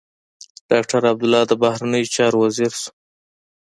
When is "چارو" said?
2.15-2.37